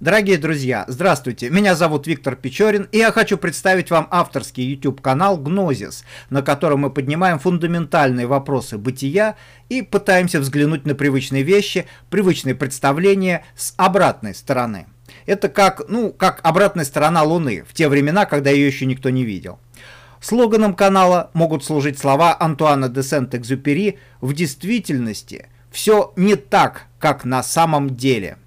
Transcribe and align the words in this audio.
Дорогие 0.00 0.38
друзья, 0.38 0.86
здравствуйте, 0.88 1.50
меня 1.50 1.74
зовут 1.74 2.06
Виктор 2.06 2.34
Печорин, 2.34 2.88
и 2.90 2.96
я 2.96 3.12
хочу 3.12 3.36
представить 3.36 3.90
вам 3.90 4.08
авторский 4.10 4.64
YouTube-канал 4.64 5.36
«Гнозис», 5.36 6.04
на 6.30 6.40
котором 6.40 6.80
мы 6.80 6.90
поднимаем 6.90 7.38
фундаментальные 7.38 8.26
вопросы 8.26 8.78
бытия 8.78 9.36
и 9.68 9.82
пытаемся 9.82 10.40
взглянуть 10.40 10.86
на 10.86 10.94
привычные 10.94 11.42
вещи, 11.42 11.84
привычные 12.08 12.54
представления 12.54 13.44
с 13.54 13.74
обратной 13.76 14.34
стороны. 14.34 14.86
Это 15.26 15.50
как, 15.50 15.82
ну, 15.90 16.14
как 16.14 16.40
обратная 16.44 16.86
сторона 16.86 17.22
Луны, 17.22 17.62
в 17.68 17.74
те 17.74 17.86
времена, 17.86 18.24
когда 18.24 18.48
ее 18.48 18.66
еще 18.66 18.86
никто 18.86 19.10
не 19.10 19.24
видел. 19.24 19.58
Слоганом 20.18 20.72
канала 20.72 21.30
могут 21.34 21.62
служить 21.62 21.98
слова 21.98 22.34
Антуана 22.40 22.88
де 22.88 23.02
Сент-Экзюпери 23.02 23.98
«В 24.22 24.32
действительности 24.32 25.48
все 25.70 26.14
не 26.16 26.36
так, 26.36 26.86
как 26.98 27.26
на 27.26 27.42
самом 27.42 27.98
деле». 27.98 28.38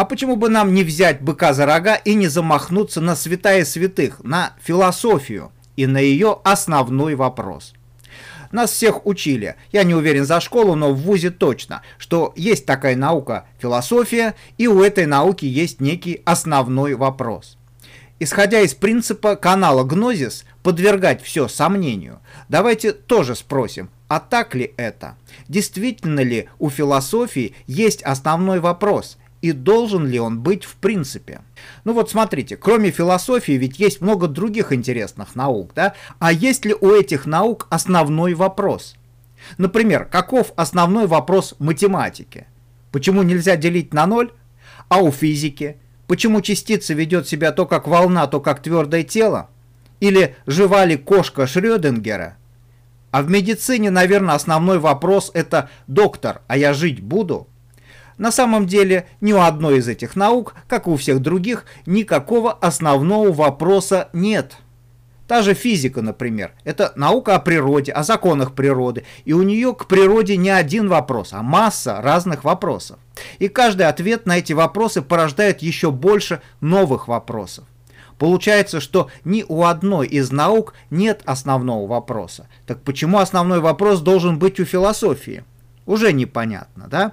А 0.00 0.06
почему 0.06 0.36
бы 0.36 0.48
нам 0.48 0.72
не 0.72 0.82
взять 0.82 1.20
быка 1.20 1.52
за 1.52 1.66
рога 1.66 1.94
и 1.94 2.14
не 2.14 2.26
замахнуться 2.26 3.02
на 3.02 3.14
святая 3.14 3.66
святых, 3.66 4.24
на 4.24 4.54
философию 4.62 5.52
и 5.76 5.86
на 5.86 5.98
ее 5.98 6.38
основной 6.42 7.16
вопрос? 7.16 7.74
Нас 8.50 8.70
всех 8.70 9.04
учили, 9.04 9.56
я 9.72 9.84
не 9.84 9.94
уверен 9.94 10.24
за 10.24 10.40
школу, 10.40 10.74
но 10.74 10.94
в 10.94 11.02
ВУЗе 11.02 11.28
точно, 11.28 11.82
что 11.98 12.32
есть 12.34 12.64
такая 12.64 12.96
наука 12.96 13.44
философия, 13.58 14.36
и 14.56 14.68
у 14.68 14.82
этой 14.82 15.04
науки 15.04 15.44
есть 15.44 15.82
некий 15.82 16.22
основной 16.24 16.94
вопрос. 16.94 17.58
Исходя 18.18 18.60
из 18.62 18.72
принципа 18.72 19.36
канала 19.36 19.84
Гнозис 19.84 20.46
подвергать 20.62 21.22
все 21.22 21.46
сомнению, 21.46 22.20
давайте 22.48 22.92
тоже 22.92 23.34
спросим, 23.34 23.90
а 24.08 24.18
так 24.18 24.54
ли 24.54 24.72
это? 24.78 25.18
Действительно 25.46 26.20
ли 26.20 26.48
у 26.58 26.70
философии 26.70 27.54
есть 27.66 28.02
основной 28.02 28.60
вопрос, 28.60 29.18
и 29.42 29.52
должен 29.52 30.06
ли 30.06 30.18
он 30.20 30.40
быть 30.40 30.64
в 30.64 30.76
принципе. 30.76 31.40
Ну 31.84 31.92
вот 31.92 32.10
смотрите, 32.10 32.56
кроме 32.56 32.90
философии 32.90 33.52
ведь 33.52 33.78
есть 33.78 34.00
много 34.00 34.28
других 34.28 34.72
интересных 34.72 35.34
наук, 35.34 35.72
да? 35.74 35.94
А 36.18 36.32
есть 36.32 36.64
ли 36.64 36.74
у 36.78 36.92
этих 36.92 37.26
наук 37.26 37.66
основной 37.70 38.34
вопрос? 38.34 38.96
Например, 39.56 40.04
каков 40.04 40.52
основной 40.56 41.06
вопрос 41.06 41.54
математики? 41.58 42.46
Почему 42.92 43.22
нельзя 43.22 43.56
делить 43.56 43.94
на 43.94 44.06
ноль? 44.06 44.32
А 44.88 45.00
у 45.00 45.10
физики? 45.10 45.76
Почему 46.06 46.40
частица 46.40 46.92
ведет 46.92 47.28
себя 47.28 47.52
то 47.52 47.66
как 47.66 47.86
волна, 47.86 48.26
то 48.26 48.40
как 48.40 48.62
твердое 48.62 49.04
тело? 49.04 49.48
Или 50.00 50.34
жива 50.46 50.84
ли 50.84 50.96
кошка 50.96 51.46
Шрёдингера? 51.46 52.36
А 53.10 53.22
в 53.22 53.30
медицине, 53.30 53.90
наверное, 53.90 54.34
основной 54.34 54.78
вопрос 54.78 55.30
это 55.34 55.68
«доктор, 55.86 56.42
а 56.46 56.56
я 56.56 56.74
жить 56.74 57.00
буду?» 57.00 57.48
На 58.20 58.30
самом 58.30 58.66
деле 58.66 59.06
ни 59.22 59.32
у 59.32 59.40
одной 59.40 59.78
из 59.78 59.88
этих 59.88 60.14
наук, 60.14 60.54
как 60.68 60.86
и 60.86 60.90
у 60.90 60.96
всех 60.96 61.20
других, 61.20 61.64
никакого 61.86 62.52
основного 62.52 63.32
вопроса 63.32 64.10
нет. 64.12 64.58
Та 65.26 65.40
же 65.40 65.54
физика, 65.54 66.02
например, 66.02 66.52
это 66.64 66.92
наука 66.96 67.34
о 67.34 67.38
природе, 67.38 67.92
о 67.92 68.02
законах 68.02 68.54
природы, 68.54 69.04
и 69.24 69.32
у 69.32 69.40
нее 69.40 69.74
к 69.74 69.86
природе 69.86 70.36
не 70.36 70.50
один 70.50 70.86
вопрос, 70.86 71.30
а 71.32 71.42
масса 71.42 72.02
разных 72.02 72.44
вопросов. 72.44 72.98
И 73.38 73.48
каждый 73.48 73.86
ответ 73.86 74.26
на 74.26 74.36
эти 74.36 74.52
вопросы 74.52 75.00
порождает 75.00 75.62
еще 75.62 75.90
больше 75.90 76.42
новых 76.60 77.08
вопросов. 77.08 77.64
Получается, 78.18 78.80
что 78.80 79.08
ни 79.24 79.46
у 79.48 79.64
одной 79.64 80.06
из 80.06 80.30
наук 80.30 80.74
нет 80.90 81.22
основного 81.24 81.86
вопроса. 81.86 82.48
Так 82.66 82.82
почему 82.82 83.16
основной 83.16 83.60
вопрос 83.60 84.00
должен 84.00 84.38
быть 84.38 84.60
у 84.60 84.66
философии? 84.66 85.42
Уже 85.86 86.12
непонятно, 86.12 86.86
да? 86.86 87.12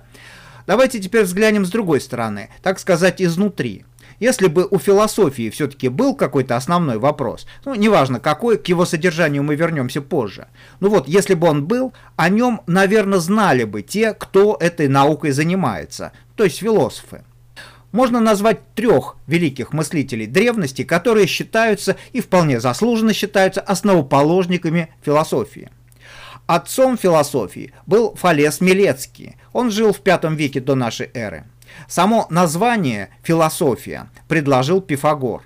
Давайте 0.68 1.00
теперь 1.00 1.24
взглянем 1.24 1.66
с 1.66 1.70
другой 1.70 2.02
стороны, 2.02 2.50
так 2.62 2.78
сказать, 2.78 3.22
изнутри. 3.22 3.86
Если 4.20 4.48
бы 4.48 4.68
у 4.70 4.80
философии 4.80 5.50
все-таки 5.50 5.88
был 5.88 6.14
какой-то 6.14 6.58
основной 6.58 6.98
вопрос, 6.98 7.48
ну, 7.64 7.74
неважно 7.74 8.20
какой, 8.20 8.58
к 8.58 8.68
его 8.68 8.86
содержанию 8.86 9.44
мы 9.44 9.56
вернемся 9.56 10.02
позже. 10.02 10.48
Ну 10.82 10.90
вот, 10.90 11.08
если 11.08 11.36
бы 11.36 11.48
он 11.48 11.66
был, 11.66 11.94
о 12.18 12.28
нем, 12.28 12.62
наверное, 12.68 13.20
знали 13.20 13.64
бы 13.64 13.82
те, 13.82 14.14
кто 14.14 14.58
этой 14.60 14.90
наукой 14.90 15.32
занимается, 15.32 16.12
то 16.36 16.44
есть 16.44 16.58
философы. 16.58 17.24
Можно 17.94 18.20
назвать 18.20 18.60
трех 18.76 19.16
великих 19.28 19.72
мыслителей 19.72 20.26
древности, 20.26 20.84
которые 20.84 21.28
считаются 21.28 21.96
и 22.12 22.20
вполне 22.20 22.60
заслуженно 22.60 23.14
считаются 23.14 23.62
основоположниками 23.62 24.90
философии. 25.02 25.70
Отцом 26.48 26.98
философии 26.98 27.74
был 27.86 28.16
Фалес 28.16 28.62
Милецкий. 28.62 29.36
Он 29.52 29.70
жил 29.70 29.94
в 29.94 30.02
V 30.04 30.36
веке 30.36 30.62
до 30.62 30.76
нашей 30.76 31.12
эры. 31.14 31.44
Само 31.90 32.26
название 32.30 33.10
«философия» 33.22 34.10
предложил 34.30 34.82
Пифагор. 34.82 35.44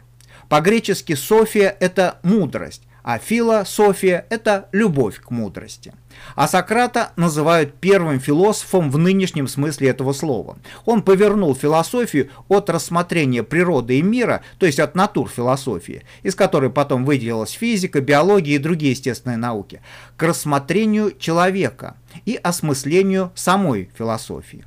По-гречески 0.48 1.16
«софия»— 1.16 1.76
это 1.80 2.20
мудрость, 2.22 2.84
а 3.04 3.18
философия– 3.18 4.28
это 4.30 4.70
любовь 4.72 5.20
к 5.20 5.32
мудрости. 5.32 5.94
А 6.36 6.48
Сократа 6.48 7.12
называют 7.16 7.76
первым 7.80 8.20
философом 8.20 8.90
в 8.90 8.98
нынешнем 8.98 9.48
смысле 9.48 9.90
этого 9.90 10.14
слова. 10.14 10.58
Он 10.86 11.02
повернул 11.02 11.56
философию 11.56 12.30
от 12.48 12.70
рассмотрения 12.70 13.44
природы 13.44 14.00
и 14.00 14.02
мира, 14.02 14.42
то 14.58 14.66
есть 14.66 14.80
от 14.80 14.96
натур 14.96 15.30
философии, 15.30 16.04
из 16.24 16.36
которой 16.36 16.70
потом 16.70 17.06
выделилась 17.06 17.52
физика, 17.52 18.02
биология 18.02 18.56
и 18.56 18.60
другие 18.60 18.92
естественные 18.92 19.38
науки, 19.38 19.82
к 20.18 20.24
рассмотрению 20.24 21.18
человека 21.18 21.96
и 22.26 22.36
осмыслению 22.36 23.32
самой 23.36 23.90
философии. 23.98 24.66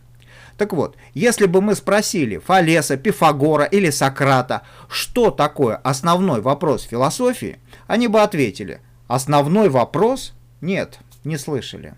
Так 0.57 0.73
вот, 0.73 0.97
если 1.15 1.47
бы 1.47 1.61
мы 1.61 1.75
спросили 1.75 2.39
Фалеса, 2.39 2.97
Пифагора 2.97 3.65
или 3.65 3.91
Сократа, 3.91 4.63
что 4.89 5.31
такое 5.31 5.77
основной 5.77 6.41
вопрос 6.41 6.83
философии, 6.83 7.59
они 7.87 8.07
бы 8.07 8.21
ответили, 8.21 8.81
основной 9.09 9.69
вопрос? 9.69 10.33
Нет, 10.61 10.99
не 11.25 11.39
слышали. 11.39 11.95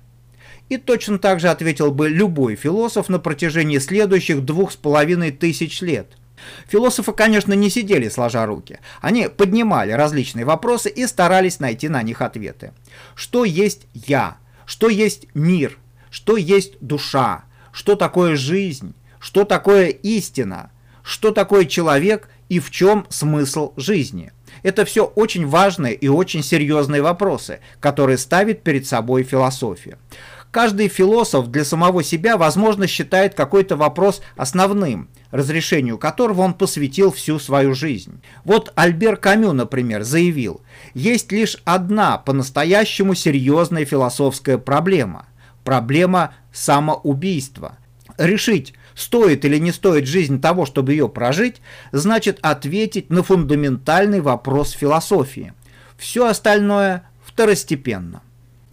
И 0.69 0.79
точно 0.79 1.19
так 1.19 1.41
же 1.41 1.49
ответил 1.49 1.93
бы 1.93 2.09
любой 2.09 2.57
философ 2.57 3.09
на 3.09 3.19
протяжении 3.19 3.79
следующих 3.79 4.45
двух 4.45 4.73
с 4.73 4.77
половиной 4.77 5.31
тысяч 5.31 5.81
лет. 5.81 6.09
Философы, 6.69 7.13
конечно, 7.13 7.53
не 7.53 7.71
сидели 7.71 8.09
сложа 8.09 8.45
руки. 8.47 8.81
Они 9.01 9.29
поднимали 9.29 9.93
различные 9.93 10.45
вопросы 10.45 10.91
и 10.91 11.07
старались 11.07 11.61
найти 11.61 11.89
на 11.89 12.03
них 12.03 12.21
ответы. 12.21 12.73
Что 13.15 13.45
есть 13.45 13.87
«я»? 13.93 14.39
Что 14.67 14.89
есть 14.89 15.29
мир? 15.35 15.79
Что 16.11 16.37
есть 16.37 16.75
душа? 16.81 17.45
Что 17.73 17.95
такое 17.95 18.37
жизнь? 18.37 18.95
Что 19.21 19.45
такое 19.45 19.89
истина? 19.89 20.73
Что 21.03 21.31
такое 21.31 21.67
человек 21.67 22.29
и 22.49 22.59
в 22.59 22.71
чем 22.71 23.07
смысл 23.09 23.73
жизни? 23.77 24.33
Это 24.63 24.85
все 24.85 25.05
очень 25.05 25.47
важные 25.47 25.95
и 25.95 26.09
очень 26.09 26.43
серьезные 26.43 27.03
вопросы, 27.03 27.61
которые 27.81 28.19
ставит 28.19 28.63
перед 28.63 28.87
собой 28.87 29.23
философия. 29.23 29.99
Каждый 30.51 30.89
философ 30.89 31.49
для 31.49 31.65
самого 31.65 32.03
себя, 32.03 32.37
возможно, 32.37 32.87
считает 32.87 33.35
какой-то 33.35 33.77
вопрос 33.77 34.23
основным, 34.37 35.09
разрешению 35.31 35.99
которого 35.99 36.43
он 36.43 36.55
посвятил 36.55 37.13
всю 37.13 37.39
свою 37.39 37.75
жизнь. 37.75 38.23
Вот 38.45 38.73
Альбер 38.75 39.17
Камю, 39.17 39.53
например, 39.53 40.03
заявил, 40.03 40.63
есть 40.95 41.31
лишь 41.33 41.59
одна 41.65 42.17
по-настоящему 42.17 43.15
серьезная 43.15 43.85
философская 43.85 44.57
проблема– 44.57 45.27
проблема 45.67 46.33
самоубийства. 46.53 47.77
Решить, 48.17 48.73
стоит 48.97 49.45
или 49.45 49.59
не 49.59 49.71
стоит 49.71 50.07
жизнь 50.07 50.41
того, 50.41 50.67
чтобы 50.67 50.93
ее 50.93 51.09
прожить, 51.09 51.61
значит 51.93 52.41
ответить 52.43 53.11
на 53.11 53.23
фундаментальный 53.23 54.21
вопрос 54.21 54.73
философии. 54.73 55.53
Все 55.97 56.27
остальное 56.27 57.09
второстепенно. 57.25 58.23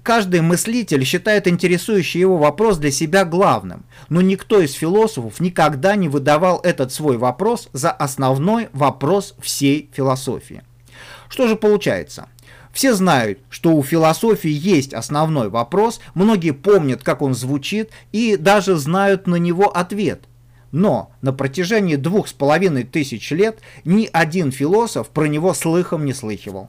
Каждый 0.01 0.41
мыслитель 0.41 1.05
считает 1.05 1.47
интересующий 1.47 2.19
его 2.19 2.37
вопрос 2.37 2.77
для 2.77 2.91
себя 2.91 3.23
главным, 3.23 3.85
но 4.09 4.21
никто 4.21 4.59
из 4.59 4.73
философов 4.73 5.39
никогда 5.39 5.95
не 5.95 6.09
выдавал 6.09 6.59
этот 6.61 6.91
свой 6.91 7.17
вопрос 7.17 7.69
за 7.71 7.91
основной 7.91 8.67
вопрос 8.73 9.35
всей 9.39 9.89
философии. 9.93 10.63
Что 11.29 11.47
же 11.47 11.55
получается? 11.55 12.27
Все 12.73 12.95
знают, 12.95 13.37
что 13.51 13.75
у 13.75 13.83
философии 13.83 14.49
есть 14.49 14.95
основной 14.95 15.49
вопрос, 15.49 16.01
многие 16.15 16.51
помнят, 16.51 17.03
как 17.03 17.21
он 17.21 17.35
звучит, 17.35 17.91
и 18.11 18.35
даже 18.35 18.77
знают 18.77 19.27
на 19.27 19.35
него 19.35 19.69
ответ. 19.69 20.23
Но 20.71 21.11
на 21.21 21.33
протяжении 21.33 21.97
двух 21.97 22.27
с 22.27 22.33
половиной 22.33 22.83
тысяч 22.83 23.29
лет 23.29 23.59
ни 23.85 24.09
один 24.11 24.51
философ 24.51 25.09
про 25.09 25.25
него 25.25 25.53
слыхом 25.53 26.03
не 26.03 26.13
слыхивал. 26.13 26.67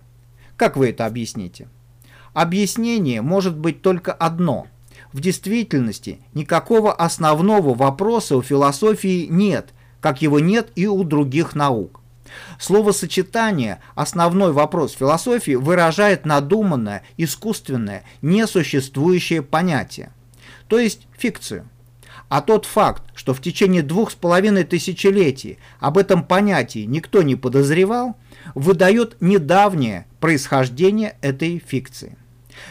Как 0.59 0.77
вы 0.77 0.91
это 0.91 1.07
объясните? 1.07 1.69
Объяснение 2.35 3.23
может 3.23 3.57
быть 3.57 3.81
только 3.81 4.13
одно. 4.13 4.67
В 5.15 5.21
действительности 5.21 6.19
никакого 6.35 6.93
основного 6.93 7.75
вопроса 7.75 8.37
у 8.37 8.43
философии 8.43 9.27
нет, 9.31 9.71
как 10.03 10.21
его 10.21 10.39
нет 10.39 10.69
и 10.75 10.87
у 10.87 11.03
других 11.03 11.55
наук. 11.55 12.03
Словосочетание 12.59 13.81
«основной 13.95 14.53
вопрос 14.53 14.93
философии» 14.93 15.55
выражает 15.55 16.27
надуманное, 16.27 17.03
искусственное, 17.17 18.05
несуществующее 18.23 19.43
понятие, 19.43 20.13
то 20.69 20.79
есть 20.79 21.07
фикцию. 21.17 21.69
А 22.29 22.41
тот 22.41 22.65
факт, 22.65 23.03
что 23.15 23.35
в 23.35 23.41
течение 23.41 23.83
двух 23.83 24.11
с 24.11 24.15
половиной 24.15 24.65
тысячелетий 24.65 25.59
об 25.79 25.99
этом 25.99 26.25
понятии 26.25 26.85
никто 26.85 27.23
не 27.23 27.37
подозревал, 27.37 28.17
выдает 28.55 29.17
недавнее 29.21 30.07
происхождение 30.21 31.17
этой 31.21 31.63
фикции. 31.65 32.17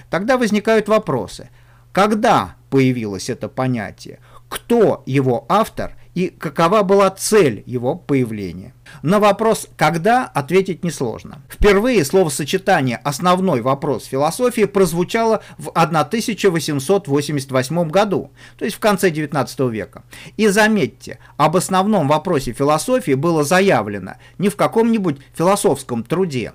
Тогда 0.09 0.37
возникают 0.37 0.87
вопросы. 0.87 1.49
Когда 1.91 2.55
появилось 2.69 3.29
это 3.29 3.47
понятие? 3.47 4.19
Кто 4.49 5.03
его 5.05 5.45
автор 5.49 5.95
и 6.15 6.29
какова 6.29 6.83
была 6.83 7.09
цель 7.09 7.63
его 7.65 7.95
появления? 7.95 8.73
На 9.01 9.19
вопрос 9.19 9.67
«когда» 9.75 10.25
ответить 10.25 10.83
несложно. 10.83 11.41
Впервые 11.49 12.05
словосочетание 12.05 12.97
«основной 12.97 13.61
вопрос 13.61 14.05
философии» 14.05 14.65
прозвучало 14.65 15.41
в 15.57 15.69
1888 15.69 17.89
году, 17.89 18.29
то 18.57 18.65
есть 18.65 18.77
в 18.77 18.79
конце 18.79 19.09
XIX 19.09 19.71
века. 19.71 20.03
И 20.37 20.47
заметьте, 20.47 21.17
об 21.37 21.55
основном 21.55 22.07
вопросе 22.07 22.53
философии 22.53 23.15
было 23.15 23.43
заявлено 23.43 24.17
не 24.37 24.49
в 24.49 24.55
каком-нибудь 24.55 25.17
философском 25.33 26.03
труде, 26.03 26.53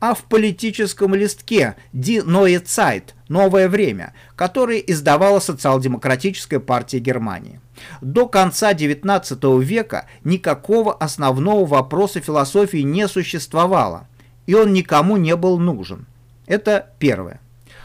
а 0.00 0.14
в 0.14 0.24
политическом 0.24 1.14
листке 1.14 1.76
«Die 1.92 2.24
Neue 2.24 2.62
Zeit»– 2.62 3.14
«Новое 3.28 3.68
время», 3.68 4.12
который 4.34 4.82
издавала 4.86 5.40
социал-демократическая 5.40 6.60
партия 6.60 6.98
Германии. 6.98 7.60
До 8.00 8.28
конца 8.28 8.72
XIX 8.72 9.62
века 9.62 10.06
никакого 10.24 10.94
основного 10.94 11.66
вопроса 11.66 12.20
философии 12.20 12.78
не 12.78 13.08
существовало, 13.08 14.06
и 14.46 14.54
он 14.54 14.72
никому 14.72 15.16
не 15.16 15.34
был 15.36 15.58
нужен. 15.58 16.06
Это 16.46 16.90
первое. 16.98 17.40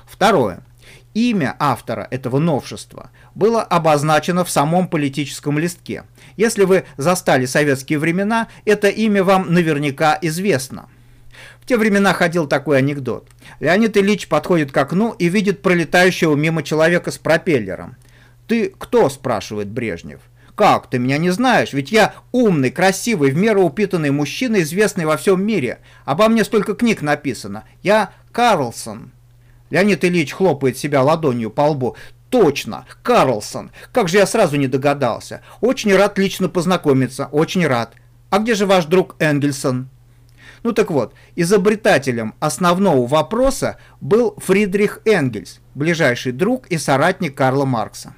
Второе. 0.06 0.64
Имя 1.14 1.56
автора 1.60 2.08
этого 2.10 2.40
новшества 2.40 3.10
было 3.36 3.62
обозначено 3.62 4.46
в 4.46 4.50
самом 4.50 4.88
политическом 4.88 5.60
листке. 5.60 6.06
Если 6.38 6.64
вы 6.64 6.86
застали 6.96 7.46
советские 7.46 8.00
времена, 8.00 8.48
это 8.64 8.88
имя 8.88 9.24
вам 9.24 9.54
наверняка 9.54 10.18
известно. 10.22 10.88
В 11.62 11.66
те 11.68 11.78
времена 11.78 12.14
ходил 12.14 12.48
такой 12.48 12.80
анекдот. 12.80 13.28
Леонид 13.60 13.96
Ильич 13.96 14.28
подходит 14.28 14.72
к 14.72 14.78
окну 14.78 15.12
и 15.12 15.30
видит 15.30 15.62
пролетающего 15.62 16.36
мимо 16.36 16.64
человека 16.64 17.12
с 17.12 17.18
пропеллером. 17.18 17.96
«Ты 18.48 18.74
кто?»– 18.78 19.10
спрашивает 19.10 19.70
Брежнев. 19.70 20.20
«Как, 20.56 20.90
ты 20.90 21.00
меня 21.00 21.18
не 21.18 21.30
знаешь? 21.30 21.72
Ведь 21.72 21.92
я 21.92 22.16
умный, 22.32 22.72
красивый, 22.72 23.32
в 23.32 23.38
меру 23.38 23.64
упитанный 23.64 24.12
мужчина, 24.12 24.62
известный 24.62 25.06
во 25.06 25.18
всем 25.18 25.44
мире. 25.46 25.80
Обо 26.04 26.28
мне 26.28 26.44
столько 26.44 26.74
книг 26.74 27.02
написано. 27.02 27.64
Я 27.84 28.12
Карлсон». 28.32 29.12
Леонид 29.70 30.04
Ильич 30.04 30.34
хлопает 30.34 30.78
себя 30.78 31.02
ладонью 31.02 31.50
по 31.50 31.62
лбу. 31.62 31.96
Точно, 32.30 32.86
Карлсон. 33.04 33.72
Как 33.92 34.10
же 34.10 34.18
я 34.18 34.26
сразу 34.26 34.58
не 34.58 34.68
догадался. 34.68 35.42
Очень 35.62 35.96
рад 35.96 36.18
лично 36.18 36.50
познакомиться, 36.50 37.28
очень 37.32 37.66
рад. 37.66 37.94
А 38.30 38.40
где 38.40 38.56
же 38.56 38.66
ваш 38.66 38.86
друг 38.86 39.16
Энгельсон? 39.20 39.90
Ну 40.64 40.74
так 40.74 40.92
вот, 40.92 41.14
изобретателем 41.36 42.36
основного 42.40 43.08
вопроса 43.08 43.78
был 44.00 44.36
Фридрих 44.38 45.02
Энгельс, 45.06 45.60
ближайший 45.74 46.32
друг 46.32 46.68
и 46.68 46.78
соратник 46.78 47.36
Карла 47.36 47.66
Маркса. 47.66 48.16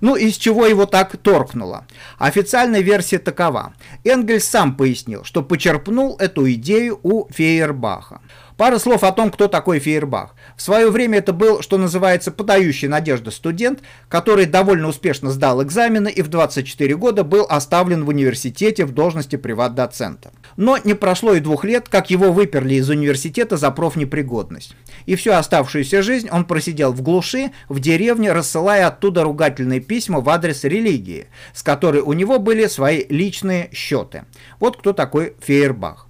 Ну, 0.00 0.16
из 0.16 0.36
чего 0.36 0.66
его 0.66 0.86
так 0.86 1.16
торкнуло? 1.16 1.86
Официальная 2.18 2.80
версия 2.80 3.18
такова. 3.18 3.74
Энгельс 4.04 4.44
сам 4.44 4.76
пояснил, 4.76 5.24
что 5.24 5.42
почерпнул 5.42 6.16
эту 6.18 6.50
идею 6.52 6.98
у 7.02 7.28
Фейербаха. 7.30 8.20
Пара 8.56 8.78
слов 8.78 9.04
о 9.04 9.12
том, 9.12 9.30
кто 9.30 9.48
такой 9.48 9.78
Фейербах. 9.80 10.34
В 10.56 10.62
свое 10.62 10.90
время 10.90 11.18
это 11.18 11.34
был, 11.34 11.60
что 11.60 11.76
называется, 11.76 12.30
подающий 12.30 12.88
надежды 12.88 13.30
студент, 13.30 13.80
который 14.08 14.46
довольно 14.46 14.88
успешно 14.88 15.30
сдал 15.30 15.62
экзамены 15.62 16.08
и 16.08 16.22
в 16.22 16.28
24 16.28 16.96
года 16.96 17.22
был 17.22 17.46
оставлен 17.48 18.04
в 18.04 18.08
университете 18.08 18.86
в 18.86 18.92
должности 18.92 19.36
приват-доцента. 19.36 20.32
Но 20.56 20.78
не 20.82 20.94
прошло 20.94 21.34
и 21.34 21.40
двух 21.40 21.64
лет, 21.64 21.90
как 21.90 22.08
его 22.08 22.32
выперли 22.32 22.74
из 22.74 22.88
университета 22.88 23.58
за 23.58 23.70
профнепригодность. 23.70 24.74
И 25.04 25.16
всю 25.16 25.32
оставшуюся 25.32 26.02
жизнь 26.02 26.30
он 26.30 26.46
просидел 26.46 26.92
в 26.92 27.02
глуши, 27.02 27.50
в 27.68 27.78
деревне, 27.78 28.32
рассылая 28.32 28.86
оттуда 28.86 29.22
ругательные 29.22 29.80
письма 29.80 30.20
в 30.20 30.30
адрес 30.30 30.64
религии, 30.64 31.26
с 31.52 31.62
которой 31.62 32.00
у 32.00 32.14
него 32.14 32.38
были 32.38 32.66
свои 32.68 33.04
личные 33.10 33.68
счеты. 33.74 34.24
Вот 34.60 34.78
кто 34.78 34.94
такой 34.94 35.34
Фейербах. 35.40 36.05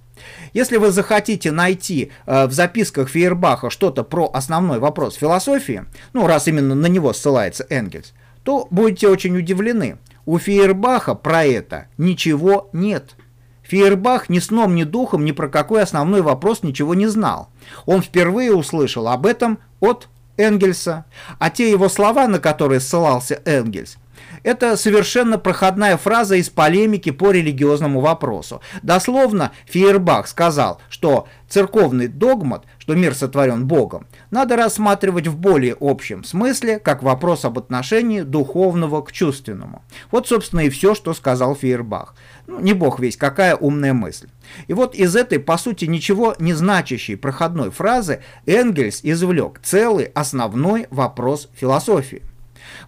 Если 0.53 0.77
вы 0.77 0.91
захотите 0.91 1.51
найти 1.51 2.11
э, 2.25 2.47
в 2.47 2.51
записках 2.51 3.09
Фейербаха 3.09 3.69
что-то 3.69 4.03
про 4.03 4.29
основной 4.33 4.79
вопрос 4.79 5.15
философии, 5.15 5.85
ну, 6.13 6.27
раз 6.27 6.47
именно 6.47 6.75
на 6.75 6.87
него 6.87 7.13
ссылается 7.13 7.65
Энгельс, 7.69 8.13
то 8.43 8.67
будете 8.71 9.07
очень 9.09 9.37
удивлены. 9.37 9.97
У 10.25 10.37
Фейербаха 10.39 11.15
про 11.15 11.45
это 11.45 11.87
ничего 11.97 12.69
нет. 12.73 13.15
Фейербах 13.63 14.29
ни 14.29 14.39
сном, 14.39 14.75
ни 14.75 14.83
духом 14.83 15.25
ни 15.25 15.31
про 15.31 15.49
какой 15.49 15.83
основной 15.83 16.21
вопрос 16.21 16.63
ничего 16.63 16.95
не 16.95 17.07
знал. 17.07 17.49
Он 17.85 18.01
впервые 18.01 18.53
услышал 18.53 19.09
об 19.09 19.25
этом 19.25 19.59
от 19.81 20.07
Энгельса, 20.37 21.05
а 21.39 21.49
те 21.49 21.69
его 21.69 21.89
слова, 21.89 22.27
на 22.27 22.39
которые 22.39 22.79
ссылался 22.79 23.41
Энгельс, 23.43 23.97
это 24.43 24.77
совершенно 24.77 25.37
проходная 25.37 25.97
фраза 25.97 26.35
из 26.35 26.49
полемики 26.49 27.11
по 27.11 27.31
религиозному 27.31 28.01
вопросу. 28.01 28.61
Дословно 28.81 29.51
Фейербах 29.65 30.27
сказал, 30.27 30.81
что 30.89 31.27
церковный 31.47 32.07
догмат, 32.07 32.65
что 32.77 32.95
мир 32.95 33.15
сотворен 33.15 33.67
Богом, 33.67 34.07
надо 34.31 34.55
рассматривать 34.55 35.27
в 35.27 35.37
более 35.37 35.75
общем 35.79 36.23
смысле, 36.23 36.79
как 36.79 37.03
вопрос 37.03 37.45
об 37.45 37.57
отношении 37.57 38.21
духовного 38.21 39.01
к 39.01 39.11
чувственному. 39.11 39.83
Вот, 40.11 40.27
собственно, 40.27 40.61
и 40.61 40.69
все, 40.69 40.95
что 40.95 41.13
сказал 41.13 41.55
Фейербах. 41.55 42.15
Ну, 42.47 42.59
не 42.59 42.73
бог 42.73 42.99
весь, 42.99 43.17
какая 43.17 43.55
умная 43.55 43.93
мысль. 43.93 44.27
И 44.67 44.73
вот 44.73 44.95
из 44.95 45.15
этой, 45.15 45.39
по 45.39 45.57
сути, 45.57 45.85
ничего 45.85 46.35
не 46.39 46.53
значащей 46.53 47.17
проходной 47.17 47.71
фразы 47.71 48.21
Энгельс 48.45 49.01
извлек 49.03 49.59
целый 49.61 50.05
основной 50.05 50.87
вопрос 50.89 51.49
философии. 51.55 52.23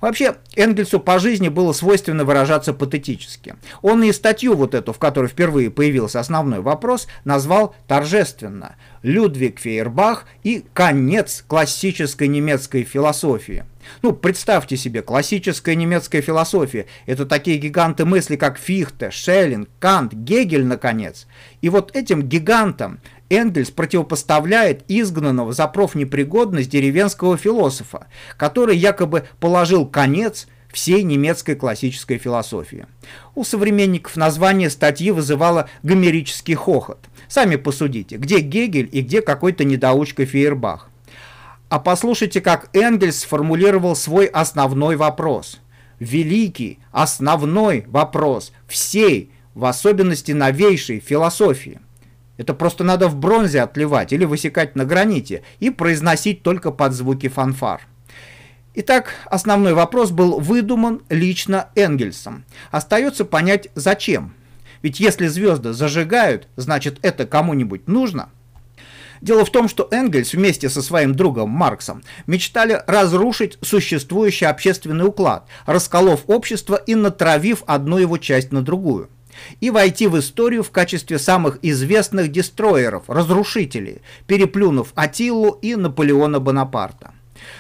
Вообще, 0.02 0.36
Энгельсу 0.56 1.00
по 1.00 1.20
жизни 1.20 1.50
было 1.50 1.74
свойственно 1.74 2.26
выражаться 2.26 2.74
патетически. 2.74 3.56
Он 3.82 4.04
и 4.04 4.12
статью 4.12 4.56
вот 4.56 4.74
эту, 4.74 4.94
в 4.94 5.00
которой 5.00 5.28
впервые 5.28 5.72
появился 5.72 6.20
основной 6.20 6.62
вопрос, 6.62 7.08
назвал 7.26 7.76
торжественно 7.88 8.76
«Людвиг 9.04 9.60
Фейербах 9.60 10.26
и 10.44 10.66
конец 10.74 11.44
классической 11.48 12.28
немецкой 12.28 12.84
философии». 12.84 13.66
Ну, 14.02 14.14
представьте 14.14 14.78
себе, 14.78 15.02
классическая 15.02 15.76
немецкая 15.76 16.22
философия– 16.22 16.86
это 17.06 17.26
такие 17.26 17.58
гиганты 17.58 18.06
мысли, 18.06 18.36
как 18.36 18.58
Фихте, 18.58 19.12
Шеллинг, 19.12 19.70
Кант, 19.80 20.14
Гегель, 20.14 20.66
наконец. 20.66 21.28
И 21.62 21.70
вот 21.70 21.96
этим 21.96 22.24
гигантам 22.24 23.00
Энгельс 23.30 23.70
противопоставляет 23.70 24.84
изгнанного 24.88 25.54
за 25.54 25.68
профнепригодность 25.68 26.70
деревенского 26.70 27.38
философа, 27.38 28.08
который 28.38 28.76
якобы 28.76 29.28
положил 29.40 29.86
конец 29.86 30.48
всей 30.72 31.04
немецкой 31.04 31.56
классической 31.56 32.18
философии. 32.18 32.86
У 33.36 33.44
современников 33.44 34.16
название 34.16 34.70
статьи 34.70 35.12
вызывало 35.12 35.70
гомерический 35.84 36.56
хохот. 36.56 37.00
Сами 37.28 37.56
посудите, 37.56 38.18
где 38.18 38.40
Гегель 38.40 38.90
и 38.92 39.02
где 39.02 39.22
какой-то 39.22 39.64
недоучка 39.64 40.26
Фейербах. 40.26 40.90
А 41.70 41.80
послушайте, 41.80 42.42
как 42.42 42.70
Энгельс 42.74 43.20
сформулировал 43.20 43.96
свой 43.96 44.26
основной 44.26 44.96
вопрос. 44.96 45.60
Великий, 46.00 46.80
основной 46.92 47.86
вопрос 47.88 48.52
всей, 48.68 49.32
в 49.54 49.66
особенности 49.66 50.32
новейшей 50.32 51.00
философии– 51.00 51.80
это 52.40 52.54
просто 52.54 52.86
надо 52.86 53.10
в 53.10 53.18
бронзе 53.18 53.62
отливать 53.62 54.14
или 54.14 54.24
высекать 54.24 54.74
на 54.78 54.86
граните 54.86 55.44
и 55.60 55.70
произносить 55.70 56.42
только 56.42 56.72
под 56.72 56.94
звуки 56.94 57.28
фанфар. 57.28 57.82
Итак, 58.76 59.10
основной 59.26 59.74
вопрос 59.74 60.12
был 60.12 60.40
выдуман 60.40 61.02
лично 61.10 61.68
Энгельсом. 61.76 62.46
Остается 62.72 63.26
понять, 63.26 63.68
зачем. 63.76 64.34
Ведь 64.82 65.02
если 65.02 65.28
звезды 65.28 65.74
зажигают, 65.74 66.48
значит 66.56 67.00
это 67.02 67.28
кому-нибудь 67.28 67.90
нужно. 67.90 68.30
Дело 69.20 69.44
в 69.44 69.52
том, 69.52 69.68
что 69.68 69.90
Энгельс 69.92 70.32
вместе 70.32 70.70
со 70.70 70.82
своим 70.82 71.16
другом 71.16 71.50
Марксом 71.50 72.04
мечтали 72.26 72.82
разрушить 72.88 73.58
существующий 73.62 74.46
общественный 74.46 75.06
уклад, 75.06 75.46
расколов 75.66 76.22
общество 76.28 76.76
и 76.78 76.96
натравив 76.96 77.64
одну 77.68 77.98
его 77.98 78.18
часть 78.18 78.54
на 78.54 78.62
другую 78.62 79.10
и 79.60 79.70
войти 79.70 80.08
в 80.08 80.18
историю 80.20 80.64
в 80.64 80.72
качестве 80.72 81.20
самых 81.20 81.60
известных 81.62 82.32
дестроеров, 82.32 83.04
разрушителей, 83.08 84.02
переплюнув 84.28 84.92
Атилу 84.96 85.52
и 85.62 85.76
Наполеона 85.76 86.40
Бонапарта. 86.40 87.14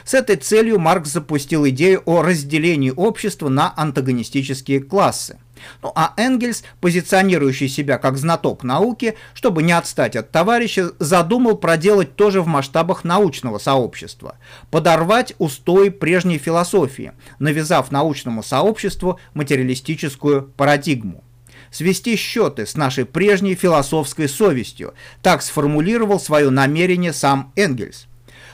С 0.04 0.14
этой 0.14 0.36
целью 0.36 0.80
Маркс 0.80 1.12
запустил 1.12 1.68
идею 1.70 2.02
о 2.06 2.22
разделении 2.22 2.92
общества 2.96 3.50
на 3.50 3.74
антагонистические 3.76 4.82
классы. 4.82 5.38
Ну 5.84 5.92
а 5.94 6.14
Энгельс, 6.16 6.64
позиционирующий 6.80 7.68
себя 7.68 7.98
как 7.98 8.18
знаток 8.18 8.64
науки, 8.64 9.16
чтобы 9.34 9.62
не 9.62 9.74
отстать 9.74 10.16
от 10.16 10.32
товарища, 10.32 10.92
задумал 11.00 11.58
проделать 11.58 12.16
тоже 12.16 12.42
в 12.42 12.48
масштабах 12.48 13.04
научного 13.04 13.58
сообщества, 13.58 14.38
подорвать 14.72 15.34
устой 15.38 15.92
прежней 15.92 16.38
философии, 16.38 17.12
навязав 17.40 17.92
научному 17.92 18.42
сообществу 18.42 19.20
материалистическую 19.34 20.44
парадигму 20.56 21.24
свести 21.72 22.16
счеты 22.16 22.66
с 22.66 22.76
нашей 22.76 23.06
прежней 23.06 23.56
философской 23.56 24.28
совестью. 24.28 24.94
Так 25.22 25.42
сформулировал 25.42 26.20
свое 26.20 26.50
намерение 26.50 27.14
сам 27.14 27.52
Энгельс. 27.56 28.08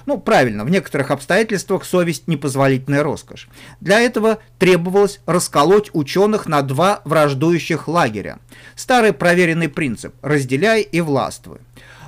Ну, 0.06 0.20
правильно, 0.20 0.64
в 0.66 0.70
некоторых 0.70 1.10
обстоятельствах 1.10 1.84
совесть– 1.84 2.24
непозволительная 2.28 3.02
роскошь. 3.02 3.48
Для 3.82 4.00
этого 4.00 4.38
требовалось 4.60 5.20
расколоть 5.26 5.90
ученых 5.94 6.46
на 6.46 6.62
два 6.62 7.02
враждующих 7.06 7.88
лагеря. 7.88 8.40
Старый 8.76 9.14
проверенный 9.14 9.68
принцип– 9.68 10.14
разделяй 10.22 10.82
и 10.84 11.02
властвуй. 11.02 11.58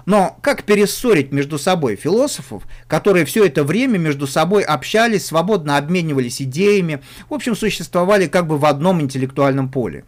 Но 0.05 0.37
как 0.41 0.63
перессорить 0.63 1.33
между 1.33 1.57
собой 1.57 1.97
философов, 1.97 2.63
которые 2.87 3.25
все 3.25 3.45
это 3.45 3.63
время 3.63 3.97
между 3.97 4.25
собой 4.25 4.61
общались, 4.63 5.25
свободно 5.25 5.75
обменивались 5.75 6.41
идеями, 6.41 7.01
в 7.29 7.33
общем, 7.33 7.55
существовали 7.55 8.27
как 8.27 8.47
бы 8.47 8.57
в 8.57 8.65
одном 8.65 9.01
интеллектуальном 9.01 9.69
поле? 9.69 10.05